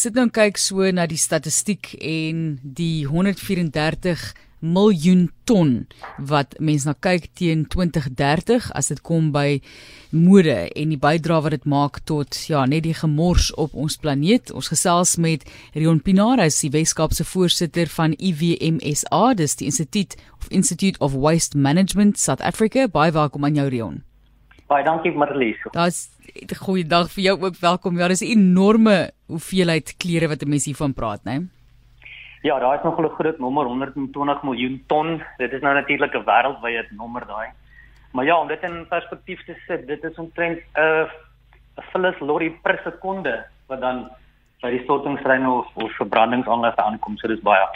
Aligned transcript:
sit 0.00 0.16
nou 0.16 0.24
en 0.24 0.32
kyk 0.32 0.56
so 0.56 0.86
na 0.96 1.04
die 1.08 1.20
statistiek 1.20 1.92
en 2.00 2.54
die 2.62 3.04
134 3.04 4.30
miljoen 4.60 5.26
ton 5.48 5.70
wat 6.30 6.54
mense 6.60 6.88
na 6.88 6.94
kyk 6.96 7.30
teen 7.36 7.66
2030 7.72 8.70
as 8.76 8.90
dit 8.92 9.00
kom 9.04 9.30
by 9.32 9.60
mode 10.12 10.56
en 10.76 10.92
die 10.92 11.00
bydrae 11.00 11.44
wat 11.44 11.56
dit 11.56 11.68
maak 11.68 12.00
tot 12.08 12.36
ja 12.48 12.66
net 12.68 12.84
die 12.88 12.96
gemors 12.96 13.50
op 13.60 13.76
ons 13.76 13.96
planeet. 14.00 14.52
Ons 14.52 14.72
gesels 14.72 15.16
met 15.20 15.44
Rion 15.76 16.00
Pinares, 16.04 16.60
die 16.64 16.72
Weskaapse 16.72 17.24
voorsitter 17.24 17.88
van 17.92 18.16
IWMSA, 18.16 19.24
dis 19.40 19.56
die 19.60 19.68
Instituut 19.72 20.16
of 20.40 20.48
Institute 20.48 21.00
of 21.00 21.16
Waste 21.16 21.58
Management 21.58 22.20
South 22.20 22.40
Africa. 22.40 22.88
Baie 22.88 23.12
welkom 23.16 23.44
aan 23.48 23.60
jou 23.60 23.68
Rion. 23.68 24.00
Baie 24.70 24.84
dankie 24.86 25.10
Marlies. 25.10 25.58
Daar's 25.74 26.14
'n 26.30 26.54
goeie 26.54 26.86
dag 26.86 27.10
vir 27.10 27.22
jou 27.22 27.36
ook. 27.42 27.56
Welkom. 27.58 27.98
Ja, 27.98 28.08
dis 28.08 28.22
'n 28.22 28.38
enorme 28.38 29.10
hoeveelheid 29.26 29.96
klere 29.98 30.28
wat 30.28 30.42
'n 30.42 30.48
mens 30.48 30.64
hiervan 30.64 30.94
praat, 30.94 31.24
né? 31.24 31.38
Nee? 31.38 31.48
Ja, 32.42 32.58
daar 32.58 32.76
is 32.76 32.84
nog 32.84 32.98
'n 32.98 33.14
groot 33.18 33.38
nommer 33.38 33.64
120 33.66 34.42
miljoen 34.42 34.84
ton. 34.86 35.22
Dit 35.38 35.52
is 35.52 35.60
nou 35.60 35.74
natuurlik 35.74 36.14
'n 36.14 36.24
wêreldwye 36.24 36.86
nommer 36.90 37.26
daai. 37.26 37.48
Maar 38.12 38.24
ja, 38.24 38.40
om 38.40 38.48
dit 38.48 38.62
in 38.62 38.86
perspektief 38.88 39.44
te 39.44 39.54
sit, 39.66 39.86
dit 39.86 40.04
is 40.04 40.16
omtrent 40.16 40.58
'n 40.58 40.80
uh, 40.80 41.10
'n 41.76 41.84
vullis 41.92 42.18
lorry 42.20 42.50
per 42.62 42.80
sekonde 42.84 43.44
wat 43.66 43.80
dan 43.80 44.08
by 44.62 44.70
die 44.70 44.82
stortingsreine 44.82 45.50
of, 45.50 45.66
of 45.74 45.92
verbrandingsaanlegte 45.96 46.82
aankom. 46.82 47.16
So 47.16 47.28
dis 47.28 47.40
baie 47.40 47.66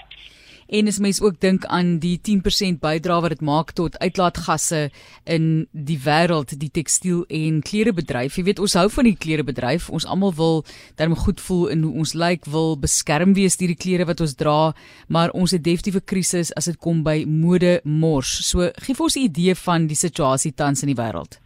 en 0.68 0.88
as 0.88 0.98
mens 0.98 1.20
ook 1.22 1.40
dink 1.40 1.64
aan 1.66 1.98
die 1.98 2.16
10% 2.18 2.80
bydrae 2.80 3.20
wat 3.24 3.34
dit 3.34 3.44
maak 3.44 3.72
tot 3.72 3.98
uitlaatgasse 3.98 4.90
in 5.24 5.66
die 5.72 5.98
wêreld 6.04 6.54
die 6.58 6.70
tekstiel 6.70 7.24
en 7.28 7.60
klerebedryf. 7.62 8.38
Jy 8.38 8.44
weet 8.50 8.62
ons 8.64 8.76
hou 8.78 8.88
van 8.90 9.04
die 9.04 9.16
klerebedryf. 9.16 9.90
Ons 9.90 10.06
almal 10.06 10.34
wil 10.34 10.64
darm 10.96 11.16
goed 11.16 11.40
voel 11.40 11.68
in 11.74 11.84
hoe 11.86 11.94
ons 12.04 12.14
lyk, 12.14 12.46
wil 12.46 12.76
beskerm 12.80 13.34
wees 13.34 13.56
deur 13.60 13.72
die 13.72 13.78
klere 13.78 14.08
wat 14.08 14.20
ons 14.20 14.34
dra, 14.34 14.74
maar 15.08 15.30
ons 15.34 15.52
het 15.52 15.62
definitief 15.62 15.96
'n 15.96 16.04
krisis 16.04 16.52
as 16.56 16.64
dit 16.64 16.78
kom 16.78 17.02
by 17.02 17.24
mode 17.26 17.80
mors. 17.84 18.48
So 18.48 18.70
gee 18.82 18.94
ons 18.98 19.16
'n 19.16 19.28
idee 19.28 19.54
van 19.54 19.86
die 19.86 19.96
situasie 19.96 20.54
tans 20.54 20.82
in 20.82 20.94
die 20.94 21.02
wêreld. 21.02 21.40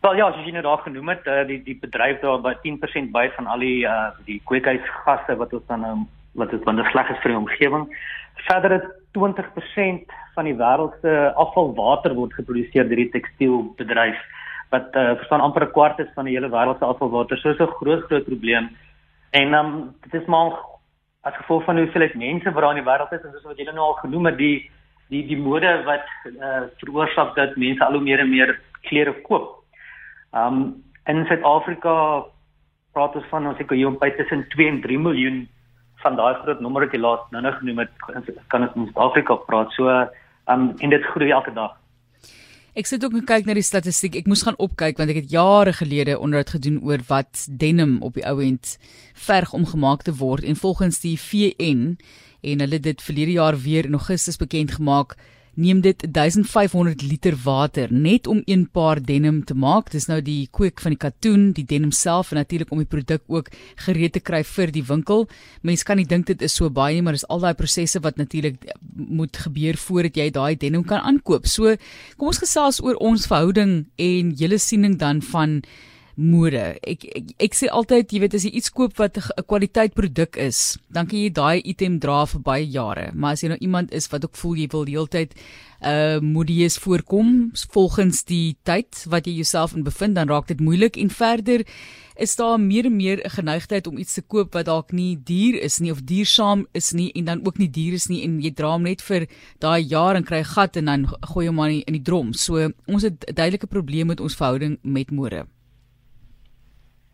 Wel 0.00 0.14
ja, 0.14 0.28
jy 0.44 0.52
nou 0.54 0.62
daar 0.62 0.78
genoem 0.78 1.08
het, 1.08 1.26
uh, 1.26 1.46
die 1.46 1.58
die 1.62 1.74
bedryf 1.80 2.20
daar 2.20 2.38
by 2.40 2.54
10% 2.62 3.10
by 3.10 3.24
van 3.36 3.46
al 3.46 3.58
die 3.58 3.82
uh, 3.82 4.10
die 4.26 4.40
kweekhuisgasse 4.46 5.34
wat 5.40 5.52
ons 5.52 5.66
dan 5.66 5.84
um, 5.84 6.04
wat 6.38 6.50
dit 6.54 6.64
wanneer 6.64 6.88
sleg 6.92 7.10
is 7.10 7.20
vir 7.22 7.34
die 7.34 7.40
omgewing. 7.40 7.84
Verder 8.46 8.78
het 8.78 8.88
20% 9.18 10.16
van 10.34 10.48
die 10.48 10.56
wêreld 10.56 10.94
se 11.02 11.14
afvalwater 11.34 12.14
word 12.14 12.34
geproduseer 12.38 12.88
deur 12.88 13.02
die 13.02 13.12
tekstielbedryf 13.14 14.18
wat 14.72 14.96
uh, 14.96 15.14
verstaan 15.20 15.40
amper 15.40 15.64
'n 15.66 15.72
kwart 15.72 15.98
is 15.98 16.10
van 16.14 16.24
die 16.28 16.34
hele 16.36 16.50
wêreld 16.52 16.78
se 16.78 16.84
afvalwater. 16.84 17.38
So 17.38 17.50
is 17.50 17.60
'n 17.60 17.76
groot 17.80 18.04
groot 18.06 18.24
probleem. 18.24 18.70
En 19.30 19.54
um, 19.54 19.94
dit 20.02 20.20
is 20.20 20.26
maar 20.26 20.52
as 21.22 21.36
gevolg 21.36 21.64
van 21.64 21.76
hoeveelheid 21.76 22.14
mense 22.14 22.52
wat 22.52 22.62
daar 22.62 22.76
in 22.76 22.84
die 22.84 22.90
wêreld 22.90 23.12
is 23.12 23.24
en 23.24 23.32
soos 23.32 23.44
wat 23.50 23.56
julle 23.56 23.72
nou 23.72 23.86
al 23.86 24.00
genoem 24.04 24.26
het 24.26 24.38
die 24.38 24.70
die 25.08 25.26
die 25.26 25.38
mode 25.40 25.70
wat 25.84 26.06
uh, 26.24 26.68
veroorsaak 26.80 27.34
dat 27.34 27.56
mense 27.56 27.84
al 27.84 27.92
hoe 27.92 28.02
meer 28.02 28.20
en 28.20 28.30
meer 28.30 28.60
klere 28.82 29.14
koop. 29.22 29.64
Um 30.32 30.84
in 31.06 31.24
Suid-Afrika 31.26 32.24
praat 32.92 33.14
ons 33.16 33.28
van 33.30 33.46
ons 33.46 33.60
ek 33.60 33.70
hier 33.70 33.88
om 33.88 33.98
by 33.98 34.10
tussen 34.10 34.44
2 34.52 34.68
en 34.68 34.80
3 34.84 34.98
miljoen 34.98 35.48
van 36.02 36.16
daai 36.16 36.34
groot 36.42 36.60
nommer 36.60 36.86
wat 36.86 36.94
jy 36.94 37.00
laat 37.02 37.30
nou 37.34 37.42
nog 37.42 37.58
genoem 37.58 37.84
het 37.84 37.92
kan 38.48 38.66
ons 38.66 38.74
in 38.76 38.88
Suid-Afrika 38.90 39.36
praat. 39.48 39.72
So 39.76 39.90
um 40.48 40.72
en 40.78 40.90
dit 40.94 41.04
groei 41.12 41.30
elke 41.30 41.52
dag. 41.54 41.76
Ek 42.78 42.86
sit 42.86 43.02
ook 43.04 43.16
en 43.18 43.24
kyk 43.26 43.48
na 43.48 43.56
die 43.58 43.66
statistiek. 43.66 44.14
Ek 44.20 44.28
moes 44.30 44.44
gaan 44.46 44.58
opkyk 44.62 45.00
want 45.00 45.10
ek 45.10 45.24
het 45.24 45.32
jare 45.32 45.72
gelede 45.74 46.18
onderhoud 46.18 46.54
gedoen 46.54 46.78
oor 46.86 47.02
wat 47.08 47.46
denim 47.50 47.98
op 48.06 48.14
die 48.14 48.26
ou 48.28 48.38
end 48.44 48.76
verg 49.18 49.52
om 49.56 49.66
gemaak 49.66 50.06
te 50.06 50.14
word 50.20 50.46
en 50.46 50.58
volgens 50.60 51.00
die 51.02 51.16
VN 51.18 51.96
en 52.46 52.62
hulle 52.62 52.78
dit 52.78 53.02
verlede 53.02 53.34
jaar 53.34 53.58
weer 53.58 53.88
in 53.88 53.98
Augustus 53.98 54.38
bekend 54.38 54.76
gemaak 54.78 55.16
neem 55.58 55.80
dit 55.82 56.04
1500 56.06 57.02
liter 57.02 57.34
water 57.42 57.90
net 57.92 58.26
om 58.30 58.42
een 58.46 58.64
paar 58.70 59.00
denim 59.02 59.40
te 59.44 59.56
maak. 59.58 59.90
Dis 59.90 60.06
nou 60.06 60.20
die 60.22 60.46
kweek 60.54 60.80
van 60.84 60.94
die 60.94 61.00
katoen, 61.02 61.48
die 61.56 61.66
denim 61.66 61.90
self 61.94 62.30
en 62.30 62.38
natuurlik 62.38 62.70
om 62.74 62.82
die 62.82 62.88
produk 62.88 63.24
ook 63.26 63.50
gereed 63.86 64.14
te 64.14 64.22
kry 64.22 64.44
vir 64.46 64.72
die 64.74 64.84
winkel. 64.86 65.26
Mense 65.66 65.86
kan 65.88 65.98
nie 65.98 66.06
dink 66.06 66.28
dit 66.30 66.42
is 66.46 66.54
so 66.54 66.70
baie 66.70 66.94
nie, 66.94 67.02
maar 67.02 67.18
dis 67.18 67.26
al 67.26 67.42
daai 67.42 67.54
prosesse 67.58 68.02
wat 68.04 68.20
natuurlik 68.22 68.70
moet 68.94 69.36
gebeur 69.36 69.78
voordat 69.82 70.16
jy 70.22 70.30
daai 70.34 70.54
denim 70.56 70.86
kan 70.86 71.02
aankoop. 71.02 71.50
So 71.50 71.74
kom 72.16 72.30
ons 72.30 72.42
gesels 72.44 72.82
oor 72.84 73.00
ons 73.02 73.26
verhouding 73.26 73.88
en 73.98 74.34
julle 74.38 74.62
siening 74.62 74.98
dan 75.02 75.22
van 75.34 75.62
mode. 76.18 76.62
Ek, 76.82 77.04
ek 77.14 77.30
ek 77.46 77.54
sê 77.54 77.70
altyd, 77.70 78.10
jy 78.10 78.20
weet 78.24 78.34
as 78.34 78.44
jy 78.44 78.50
iets 78.58 78.72
koop 78.74 78.98
wat 78.98 79.18
'n 79.18 79.46
kwaliteit 79.46 79.94
produk 79.94 80.36
is, 80.36 80.78
dan 80.90 81.06
kan 81.06 81.18
jy 81.18 81.30
daai 81.30 81.62
item 81.64 81.98
dra 81.98 82.26
vir 82.26 82.40
baie 82.40 82.66
jare. 82.66 83.12
Maar 83.14 83.32
as 83.32 83.42
jy 83.42 83.48
nou 83.48 83.58
iemand 83.60 83.92
is 83.92 84.10
wat 84.10 84.24
ook 84.24 84.36
voel 84.36 84.56
jy 84.56 84.68
wil 84.72 84.84
die 84.84 84.96
hele 84.96 85.08
tyd 85.08 85.34
uh 85.80 86.18
modieus 86.18 86.76
voorkom 86.78 87.52
volgens 87.70 88.24
die 88.24 88.56
tyd 88.64 89.06
wat 89.06 89.26
jy 89.26 89.34
jouself 89.34 89.76
in 89.76 89.84
bevind, 89.84 90.14
dan 90.14 90.28
raak 90.28 90.48
dit 90.48 90.60
moeilik 90.60 90.96
en 90.96 91.10
verder 91.10 91.62
is 92.18 92.34
daar 92.36 92.58
meer 92.58 92.84
en 92.84 92.96
meer 92.96 93.20
'n 93.24 93.30
geneigtheid 93.30 93.86
om 93.86 93.98
iets 93.98 94.14
te 94.14 94.22
koop 94.22 94.54
wat 94.54 94.66
dalk 94.66 94.92
nie 94.92 95.16
duur 95.24 95.54
is 95.62 95.78
nie 95.78 95.92
of 95.92 96.02
duursaam 96.02 96.66
is 96.72 96.92
nie 96.92 97.12
en 97.12 97.24
dan 97.24 97.46
ook 97.46 97.58
nie 97.58 97.70
duur 97.70 97.92
is 97.92 98.08
nie 98.08 98.22
en 98.24 98.40
jy 98.40 98.50
dra 98.50 98.72
hom 98.72 98.82
net 98.82 99.02
vir 99.02 99.26
daai 99.58 99.82
jaar 99.82 100.16
en 100.16 100.24
kry 100.24 100.42
gat 100.42 100.76
en 100.76 100.84
dan 100.84 101.06
gooi 101.06 101.46
hom 101.46 101.54
maar 101.54 101.70
in 101.70 101.94
die 101.94 102.02
drom. 102.02 102.32
So 102.32 102.72
ons 102.86 103.02
het 103.02 103.24
'n 103.28 103.34
duidelike 103.34 103.66
probleem 103.66 104.06
met 104.06 104.20
ons 104.20 104.34
verhouding 104.34 104.78
met 104.82 105.10
mode. 105.10 105.46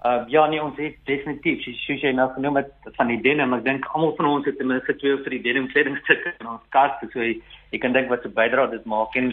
Uh 0.05 0.25
ja 0.29 0.47
nee 0.47 0.61
ons 0.63 0.77
het 0.77 0.97
definitief 1.09 1.63
soos 1.65 2.03
jy 2.05 2.11
nou 2.13 2.27
genoem 2.35 2.59
het 2.61 2.73
van 2.99 3.09
die 3.09 3.21
denim. 3.25 3.55
Ek 3.57 3.63
dink 3.65 3.87
almal 3.97 4.11
van 4.19 4.27
ons 4.29 4.45
het 4.45 4.59
ten 4.61 4.69
minste 4.69 4.93
twee 5.01 5.17
vir 5.17 5.33
die 5.33 5.45
denim 5.47 5.69
kledingstukke 5.71 6.33
in 6.43 6.49
ons 6.51 6.65
kas 6.77 6.99
so 7.01 7.23
jy, 7.23 7.39
jy 7.73 7.79
kan 7.81 7.95
dink 7.97 8.11
wat 8.13 8.21
se 8.21 8.29
bydrae 8.29 8.69
dit 8.75 8.85
maak. 8.85 9.15
En 9.17 9.31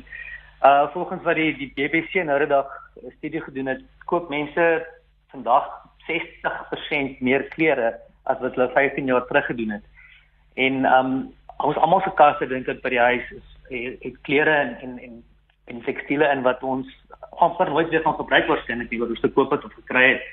uh 0.70 0.86
volgens 0.94 1.26
wat 1.26 1.36
die 1.36 1.52
die 1.60 1.68
BBC 1.76 2.24
nou 2.24 2.38
redag 2.40 2.70
'n 3.04 3.12
studie 3.18 3.42
gedoen 3.44 3.68
het 3.68 3.82
koop 4.08 4.30
mense 4.30 4.68
vandag 5.34 5.68
60% 6.08 7.20
meer 7.20 7.44
klere 7.52 7.90
as 8.24 8.40
wat 8.40 8.56
hulle 8.56 8.72
15 8.72 9.12
jaar 9.12 9.26
terug 9.28 9.46
gedoen 9.46 9.76
het. 9.76 9.84
En 10.56 10.86
um 10.86 11.34
ons 11.58 11.78
almal 11.84 12.02
se 12.02 12.14
kaste 12.16 12.48
dink 12.48 12.68
ek 12.68 12.80
by 12.82 12.94
die 12.96 13.06
huis 13.12 13.28
is 13.32 13.98
het 14.08 14.22
klere 14.22 14.56
en 14.56 14.78
en 14.80 14.96
en 15.00 15.24
en 15.68 15.84
tekstiele 15.84 16.26
en 16.26 16.48
wat 16.48 16.64
ons 16.64 16.88
amper 17.44 17.70
nooit 17.70 17.90
weer 17.90 18.02
gaan 18.08 18.16
gebruik 18.16 18.48
waarskynlik 18.48 18.90
nie 18.90 19.00
wat 19.00 19.10
ons 19.10 19.20
te 19.20 19.34
koop 19.36 19.52
het 19.52 19.66
of 19.66 19.74
gekry 19.74 20.08
het 20.14 20.24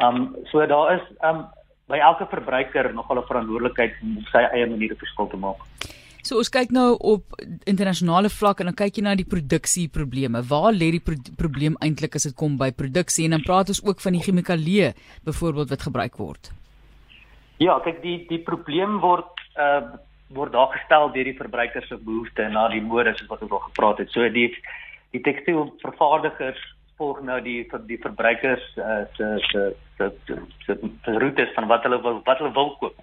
Um 0.00 0.36
so 0.50 0.66
daar 0.66 0.94
is 0.96 1.06
um 1.22 1.46
by 1.90 1.98
elke 1.98 2.26
verbruiker 2.30 2.92
nogal 2.94 3.18
'n 3.18 3.26
verantwoordelikheid 3.26 3.92
om 4.02 4.18
op 4.18 4.28
sy 4.32 4.42
eie 4.52 4.66
manier 4.66 4.92
'n 4.92 5.02
verskil 5.04 5.28
te 5.28 5.36
maak. 5.36 5.60
So 6.22 6.36
ons 6.36 6.50
kyk 6.52 6.70
nou 6.70 6.96
op 7.00 7.22
internasionale 7.64 8.28
vlak 8.28 8.60
en 8.60 8.68
dan 8.70 8.76
kyk 8.76 8.98
jy 8.98 9.02
na 9.02 9.14
die 9.14 9.28
produksieprobleme. 9.28 10.42
Waar 10.50 10.72
lê 10.72 10.90
die 10.90 11.00
pro 11.00 11.16
probleem 11.36 11.76
eintlik 11.80 12.14
as 12.14 12.28
dit 12.28 12.36
kom 12.36 12.58
by 12.60 12.70
produksie 12.76 13.24
en 13.24 13.30
dan 13.30 13.42
praat 13.46 13.68
ons 13.68 13.82
ook 13.84 14.00
van 14.00 14.12
die 14.12 14.22
chemikalieë 14.22 14.92
byvoorbeeld 15.24 15.70
wat 15.70 15.82
gebruik 15.88 16.16
word. 16.16 16.52
Ja, 17.58 17.78
kyk 17.80 18.02
die 18.02 18.26
die 18.28 18.42
probleem 18.44 19.00
word 19.00 19.32
uh 19.56 19.98
word 20.30 20.52
daar 20.52 20.70
gestel 20.70 21.08
deur 21.10 21.26
die 21.26 21.34
verbruikers 21.34 21.88
se 21.88 21.96
behoeftes 21.98 22.52
na 22.52 22.68
die 22.70 22.80
mode 22.80 23.10
soos 23.16 23.26
wat 23.32 23.40
ons 23.42 23.50
al 23.50 23.64
gepraat 23.64 23.98
het. 23.98 24.12
So 24.14 24.28
die 24.28 24.52
die 25.10 25.22
tekstielvervaardigers 25.26 26.60
volg 27.00 27.22
nou 27.24 27.38
die 27.44 27.64
die 27.88 28.00
verbruikers 28.02 28.64
uh, 28.76 29.02
se 29.16 29.30
se 29.48 29.62
se 29.96 30.10
se 30.66 30.76
se 31.04 31.18
roetes 31.24 31.52
van 31.56 31.68
wat 31.72 31.86
hulle 31.88 32.00
wil 32.04 32.20
wat 32.28 32.42
hulle 32.42 32.52
wil 32.58 32.74
koop. 32.82 32.96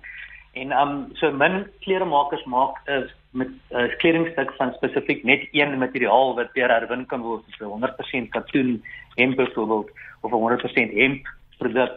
En 0.58 0.74
um 0.82 0.94
so 1.20 1.32
min 1.32 1.66
kleremakers 1.86 2.46
maak 2.54 2.82
is 2.98 3.14
met 3.40 3.50
'n 3.50 3.78
uh, 3.82 3.88
kledingstuk 4.02 4.54
van 4.58 4.74
spesifiek 4.78 5.24
net 5.24 5.48
een 5.52 5.78
materiaal 5.78 6.36
wat 6.36 6.54
weer 6.54 6.74
herwin 6.74 7.06
kan 7.06 7.22
word, 7.22 7.44
so 7.58 7.70
100% 7.74 8.30
katoen 8.36 8.84
hemp 9.16 9.36
byvoorbeeld 9.38 9.90
of 10.22 10.32
100% 10.32 10.98
hemp 11.02 11.28
produk 11.58 11.94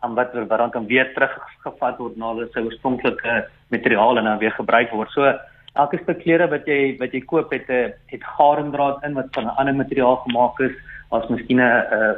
aan 0.00 0.14
wat 0.14 0.32
wat 0.32 0.58
dan 0.58 0.70
kan 0.70 0.86
weer 0.86 1.12
teruggevat 1.14 1.98
word 1.98 2.16
na 2.16 2.32
hulle 2.32 2.48
se 2.52 2.64
oorspronklike 2.64 3.48
materiaal 3.68 4.18
en 4.18 4.24
dan 4.24 4.38
weer 4.38 4.56
gebruik 4.60 4.90
word. 4.90 5.10
So 5.10 5.32
elke 5.74 5.98
stuk 6.02 6.22
klere 6.22 6.48
wat 6.48 6.66
jy 6.66 6.96
wat 6.98 7.12
jy 7.12 7.20
koop 7.20 7.50
het 7.52 7.68
'n 7.68 7.92
het 8.06 8.24
garendraad 8.36 9.02
in 9.04 9.14
wat 9.14 9.28
van 9.32 9.44
'n 9.44 9.56
ander 9.60 9.74
materiaal 9.74 10.16
gemaak 10.16 10.60
is 10.60 10.76
as 11.08 11.28
miskien 11.28 11.60
'n 11.60 12.16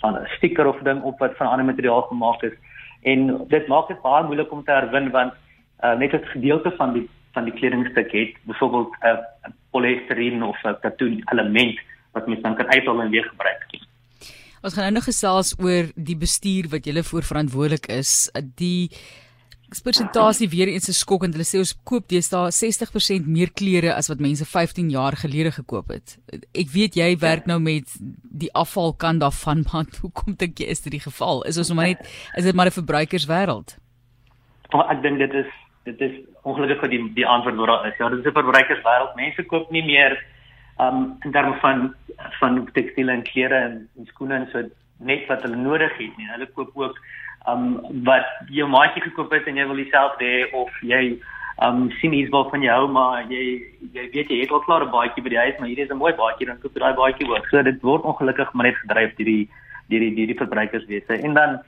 van 0.00 0.14
'n 0.14 0.28
stiker 0.36 0.66
of 0.66 0.78
ding 0.82 1.02
op 1.02 1.18
wat 1.18 1.36
van 1.36 1.46
ander 1.46 1.64
materiaal 1.64 2.02
gemaak 2.02 2.42
is 2.42 2.56
en 3.02 3.46
dit 3.48 3.66
maak 3.68 3.88
dit 3.88 4.02
baie 4.02 4.24
moeilik 4.24 4.52
om 4.52 4.64
te 4.64 4.72
herwin 4.72 5.10
want 5.10 5.32
uh, 5.84 5.96
net 5.96 6.12
'n 6.12 6.24
gedeelte 6.24 6.70
van 6.76 6.92
die 6.92 7.08
van 7.32 7.44
die 7.44 7.52
kledingstuk 7.52 8.12
het 8.12 8.34
byvoorbeeld 8.42 8.96
'n 9.00 9.54
polistireen 9.70 10.42
of 10.42 10.58
'n 10.64 10.80
katoen 10.80 11.22
element 11.32 11.78
wat 12.12 12.26
mens 12.26 12.42
dan 12.42 12.54
kan 12.54 12.72
uithaal 12.72 13.00
en 13.00 13.10
weer 13.10 13.24
gebruik. 13.24 13.66
Ons 14.62 14.74
gaan 14.74 14.82
nou 14.82 14.94
nog 14.94 15.04
gesels 15.04 15.54
oor 15.58 15.84
die 15.94 16.16
bestuur 16.16 16.68
wat 16.68 16.84
julle 16.84 17.02
voor 17.02 17.22
verantwoordelik 17.22 17.86
is. 17.86 18.30
Die 18.54 18.90
persentasie 19.78 20.48
weer 20.50 20.68
eens 20.72 20.88
is 20.90 20.98
skokkend. 20.98 21.36
Hulle 21.36 21.46
sê 21.46 21.60
ons 21.62 21.72
koop 21.86 22.08
deesdae 22.10 22.50
60% 22.50 23.28
meer 23.30 23.52
klere 23.54 23.92
as 23.94 24.10
wat 24.10 24.22
mense 24.22 24.44
15 24.44 24.90
jaar 24.90 25.14
gelede 25.20 25.52
gekoop 25.54 25.92
het. 25.94 26.16
Ek 26.50 26.72
weet 26.74 26.98
jy 26.98 27.12
werk 27.22 27.46
nou 27.46 27.60
met 27.62 27.86
die 28.42 28.50
afvalkant 28.50 29.22
daarvan, 29.22 29.62
maar 29.70 29.86
hoekom 30.02 30.34
dink 30.40 30.58
jy 30.58 30.66
is 30.74 30.82
dit 30.82 30.96
die 30.98 31.04
geval? 31.06 31.44
Is 31.46 31.60
ons 31.62 31.70
maar 31.70 31.92
net 31.92 32.02
is 32.36 32.44
dit 32.44 32.54
maar 32.54 32.66
'n 32.66 32.78
verbruikerswêreld? 32.80 33.78
Oh, 34.74 34.82
ek 34.90 35.02
dink 35.02 35.18
dit 35.18 35.34
is 35.34 35.50
dit 35.84 36.00
is 36.00 36.18
ongelukkig 36.42 36.80
vir 36.80 36.90
die 36.90 37.02
die 37.14 37.26
antwoord 37.26 37.56
wat 37.56 37.70
daar 37.70 37.86
is. 37.86 37.98
Ja, 37.98 38.08
dit 38.08 38.18
is 38.18 38.26
'n 38.26 38.38
verbruikerswêreld. 38.42 39.16
Mense 39.16 39.46
koop 39.46 39.70
nie 39.70 39.86
meer 39.86 40.18
um 40.80 41.16
in 41.24 41.32
terme 41.32 41.54
van 41.62 41.94
van 42.40 42.68
tekstiele 42.72 43.12
en 43.12 43.22
klere 43.22 43.54
en, 43.54 43.88
en 43.98 44.06
skoene 44.06 44.34
en 44.34 44.48
so 44.52 44.62
net 44.98 45.26
wat 45.28 45.42
hulle 45.42 45.56
nodig 45.56 45.92
het 45.98 46.16
nie. 46.16 46.28
Hulle 46.34 46.46
koop 46.54 46.70
ook 46.74 46.98
um 47.48 47.80
wat 48.04 48.26
jou 48.48 48.68
maatjie 48.68 49.02
gekoop 49.02 49.32
het 49.32 49.46
en 49.46 49.56
jy 49.56 49.66
wil 49.66 49.80
dieselfde 49.80 50.24
hê 50.24 50.40
of 50.52 50.70
jy 50.82 51.18
um 51.64 51.90
sien 52.00 52.12
iets 52.16 52.30
wat 52.32 52.50
van 52.50 52.62
jou 52.62 52.80
maar 52.88 53.24
jy 53.28 53.44
jy 53.94 54.06
weet 54.12 54.30
jy 54.30 54.40
het 54.42 54.52
al 54.52 54.64
klaar 54.66 54.84
'n 54.84 54.92
baadjie 54.92 55.22
by 55.24 55.30
die 55.30 55.42
huis 55.44 55.58
maar 55.58 55.68
hier 55.68 55.84
is 55.84 55.90
'n 55.90 56.02
mooi 56.02 56.12
baadjie 56.12 56.46
dan 56.46 56.60
koop 56.60 56.74
jy 56.74 56.80
daai 56.80 57.00
baadjie 57.02 57.28
ook. 57.28 57.46
So 57.50 57.62
dit 57.62 57.82
word 57.82 58.02
ongelukkig 58.02 58.52
maar 58.52 58.66
net 58.66 58.76
gedryf 58.76 59.16
deur 59.16 59.26
die 59.26 59.48
deur 59.88 60.00
die 60.00 60.14
deur 60.14 60.26
die 60.26 60.40
verbruikerswese. 60.42 61.22
En 61.22 61.34
dan 61.34 61.60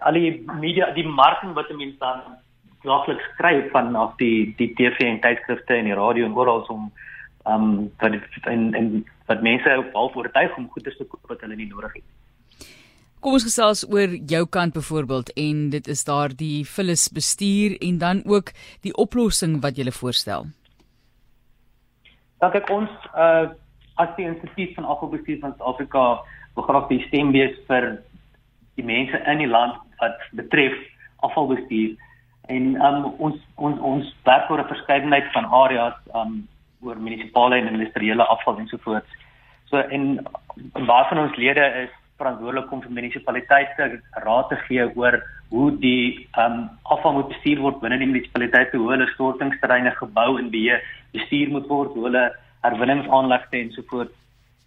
al 0.00 0.12
die 0.12 0.44
media 0.60 0.90
die 0.90 1.06
marketing 1.06 1.54
wat 1.54 1.70
mense 1.70 1.98
dan 1.98 2.20
daagliks 2.82 3.24
skryf 3.32 3.70
van 3.70 3.96
af 3.96 4.16
die 4.16 4.54
die 4.56 4.72
TV 4.74 4.98
en 5.00 5.20
tydskrifte 5.20 5.74
en 5.74 5.84
die 5.84 5.94
radio 5.94 6.24
en 6.24 6.34
oral 6.34 6.64
om 6.68 6.92
um 7.46 7.90
wat 7.98 8.12
en 8.44 8.74
en 8.74 9.04
wat 9.26 9.42
mense 9.42 9.84
half 9.92 10.16
oortuig 10.16 10.56
om 10.56 10.70
goeder 10.70 10.96
te 10.96 11.04
koop 11.04 11.28
wat 11.28 11.40
hulle 11.40 11.56
nie 11.56 11.68
nodig 11.68 11.92
het. 11.92 12.04
Kom 13.18 13.34
ons 13.34 13.42
gesels 13.42 13.80
oor 13.90 14.12
jou 14.30 14.44
kant 14.46 14.76
byvoorbeeld 14.76 15.32
en 15.42 15.62
dit 15.74 15.88
is 15.90 16.04
daar 16.06 16.30
die 16.38 16.62
Phyllis 16.64 17.08
bestuur 17.10 17.74
en 17.82 17.98
dan 17.98 18.20
ook 18.30 18.52
die 18.86 18.94
oplossing 18.94 19.56
wat 19.64 19.78
jy 19.78 19.90
voorstel. 19.90 20.46
Dan 22.38 22.54
kyk 22.54 22.70
ons 22.70 22.90
uh 23.14 23.48
as 23.98 24.12
die 24.14 24.28
instituut 24.30 24.76
van 24.76 24.84
afvalbestuur 24.86 25.40
van 25.42 25.56
Suid-Afrika 25.56 26.02
wil 26.54 26.64
graag 26.68 26.84
die 26.86 27.00
stem 27.08 27.32
wees 27.34 27.56
vir 27.66 27.96
die 28.78 28.84
mense 28.86 29.18
in 29.26 29.42
die 29.42 29.50
land 29.50 29.74
wat 29.98 30.22
betref 30.38 30.76
afvalbestuur 31.26 31.96
en 32.54 32.76
um 32.78 33.08
ons 33.18 33.40
ons 33.56 33.80
ons 33.82 34.12
werk 34.30 34.50
oor 34.50 34.62
'n 34.62 34.70
verskeidenheid 34.70 35.26
van 35.34 35.50
areas 35.62 35.98
um 36.14 36.46
oor 36.86 36.94
munisipale 36.94 37.58
en 37.58 37.74
industriële 37.74 38.22
afval 38.22 38.62
ensovoorts. 38.62 39.10
So 39.66 39.82
en 39.82 40.22
waarvan 40.86 41.18
ons 41.18 41.36
lede 41.36 41.66
is 41.82 41.90
verantwoordelik 42.18 42.72
om 42.72 42.82
vir 42.82 42.94
munisipaliteite 42.98 44.00
raad 44.24 44.48
te 44.48 44.58
gee 44.66 44.86
oor 44.96 45.18
hoe 45.48 45.68
die 45.80 46.28
um, 46.42 46.68
afval 46.82 47.16
moet 47.18 47.30
bestuur 47.32 47.62
word 47.64 47.80
binne 47.80 47.98
die 47.98 48.10
munisipaliteite, 48.10 48.76
hoe 48.76 48.90
hulle 48.92 49.08
stortingsterreine 49.14 49.94
gebou 49.96 50.38
en 50.38 50.50
beheer 50.52 50.82
bestuur 51.16 51.52
moet 51.54 51.68
word, 51.70 51.94
hoe 51.96 52.08
hulle 52.08 52.24
herwinningsaanlegte 52.66 53.60
en 53.62 53.72
so 53.72 53.86
voort 53.92 54.12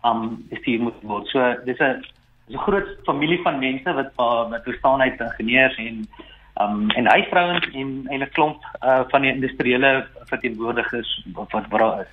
um 0.08 0.42
bestuur 0.50 0.82
moet 0.88 1.04
word. 1.06 1.28
So 1.30 1.40
dis 1.66 1.80
'n 1.80 2.02
dis 2.48 2.56
'n 2.56 2.66
groot 2.66 2.90
familie 3.06 3.42
van 3.44 3.60
mense 3.60 3.94
wat 3.94 4.12
wat 4.16 4.64
bestaan 4.64 5.02
uit 5.02 5.20
ingenieurs 5.20 5.78
en 5.78 6.08
um 6.62 6.90
en 6.90 7.06
huisvrouens 7.06 7.68
en 7.74 7.90
en 8.10 8.22
'n 8.22 8.34
klomp 8.34 8.64
uh, 8.84 9.04
van 9.12 9.22
die 9.22 9.34
industriële 9.34 10.08
verteenwoordigers 10.32 11.28
wat 11.34 11.52
wat 11.52 11.70
daar 11.70 12.02
is. 12.02 12.12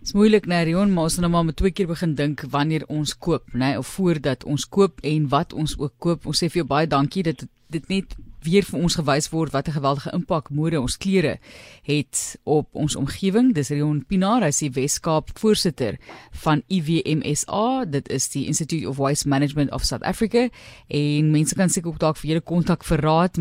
Dit's 0.00 0.14
moeilik 0.16 0.46
nê, 0.48 0.62
Rion, 0.64 0.94
maar 0.94 1.10
ons 1.10 1.18
moet 1.18 1.26
nou 1.26 1.28
maar 1.34 1.44
met 1.44 1.56
twee 1.60 1.74
keer 1.76 1.88
begin 1.90 2.14
dink 2.16 2.40
wanneer 2.48 2.86
ons 2.88 3.10
koop, 3.20 3.50
nê, 3.52 3.74
of 3.76 3.88
voordat 3.98 4.46
ons 4.48 4.64
koop 4.64 5.02
en 5.04 5.26
wat 5.28 5.52
ons 5.52 5.74
ook 5.76 5.92
koop. 6.00 6.24
Ons 6.24 6.40
sê 6.40 6.48
vir 6.48 6.62
jou 6.62 6.68
baie 6.70 6.88
dankie 6.88 7.24
dat 7.26 7.44
dit 7.68 7.88
net 7.92 8.14
weer 8.40 8.64
vir 8.64 8.80
ons 8.80 8.96
gewys 8.96 9.28
word 9.28 9.52
wat 9.52 9.68
'n 9.68 9.76
geweldige 9.76 10.14
impak 10.16 10.48
mode 10.50 10.80
ons 10.80 10.96
klere 10.96 11.38
het 11.84 12.40
op 12.44 12.68
ons 12.72 12.96
omgewing. 12.96 13.52
Dis 13.54 13.68
Rion 13.68 14.04
Pinaar, 14.06 14.40
hy 14.40 14.48
is 14.48 14.58
die 14.58 14.70
Weskaap 14.70 15.38
voorsitter 15.38 15.98
van 16.32 16.62
IWMSA. 16.68 17.84
Dit 17.84 18.08
is 18.08 18.28
die 18.28 18.46
Institute 18.46 18.88
of 18.88 18.96
Waste 18.96 19.28
Management 19.28 19.70
of 19.70 19.84
South 19.84 20.02
Africa. 20.02 20.48
En 20.88 21.30
mense 21.30 21.54
kan 21.54 21.68
seker 21.68 21.90
ook 21.90 21.98
dalk 21.98 22.16
vir 22.16 22.28
julle 22.28 22.40
kontak 22.40 22.84
vir 22.84 23.00
raad 23.00 23.38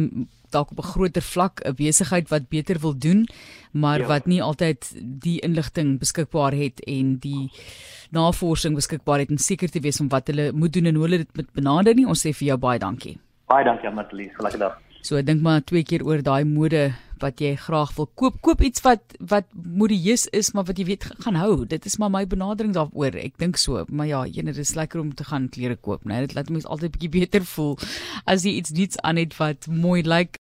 dalk 0.52 0.72
op 0.72 0.80
'n 0.80 0.92
groter 0.92 1.22
vlak 1.22 1.62
'n 1.66 1.76
besigheid 1.76 2.30
wat 2.30 2.50
beter 2.50 2.80
wil 2.80 2.98
doen, 2.98 3.28
maar 3.72 4.00
ja. 4.00 4.08
wat 4.08 4.26
nie 4.26 4.42
altyd 4.42 4.96
die 5.02 5.40
inligting 5.40 6.00
beskikbaar 6.00 6.54
het 6.54 6.80
en 6.86 7.18
die 7.20 7.52
navorsing 8.12 8.76
beskikbaar 8.76 9.20
het 9.20 9.30
om 9.30 9.38
seker 9.38 9.70
te 9.70 9.80
wees 9.80 10.00
om 10.00 10.10
wat 10.10 10.28
hulle 10.28 10.52
moet 10.52 10.74
doen 10.74 10.86
en 10.86 10.96
hoe 10.96 11.04
hulle 11.04 11.18
dit 11.18 11.36
moet 11.36 11.52
benader 11.54 11.96
nie. 11.96 12.08
Ons 12.08 12.26
sê 12.26 12.34
vir 12.34 12.48
jou 12.48 12.58
baie 12.58 12.80
dankie. 12.80 13.18
Baie 13.48 13.66
dankie 13.66 13.88
Amatlie. 13.88 14.32
Lekker 14.38 14.60
dag. 14.60 14.78
So 15.02 15.16
ek 15.16 15.26
dink 15.26 15.42
maar 15.42 15.62
twee 15.64 15.84
keer 15.88 16.04
oor 16.04 16.22
daai 16.22 16.44
mode 16.44 16.92
wat 17.20 17.40
jy 17.44 17.54
graag 17.60 17.92
wil 17.98 18.08
koop. 18.20 18.40
Koop 18.44 18.62
iets 18.64 18.84
wat 18.84 19.16
wat 19.32 19.48
modieus 19.54 20.26
is, 20.36 20.52
maar 20.56 20.66
wat 20.68 20.80
jy 20.80 20.86
weet 20.90 21.08
gaan 21.24 21.38
hou. 21.40 21.66
Dit 21.68 21.86
is 21.88 21.98
maar 22.00 22.12
my 22.12 22.26
benadering 22.28 22.74
daaroor. 22.76 23.16
Ek 23.20 23.38
dink 23.40 23.60
so. 23.60 23.84
Maar 23.88 24.08
ja, 24.08 24.22
ene 24.28 24.54
dis 24.56 24.76
lekker 24.76 25.02
om 25.02 25.14
te 25.16 25.28
gaan 25.28 25.50
klere 25.52 25.76
koop, 25.76 26.06
né? 26.06 26.14
Nee, 26.14 26.28
dit 26.28 26.36
laat 26.38 26.52
mense 26.52 26.68
altyd 26.68 26.96
bietjie 26.96 27.12
beter 27.16 27.48
voel 27.56 27.78
as 28.30 28.46
jy 28.48 28.58
iets 28.60 28.76
niets 28.76 29.00
aan 29.04 29.20
het 29.20 29.36
wat 29.40 29.68
mooi 29.68 30.02
lyk. 30.04 30.10
Like. 30.10 30.38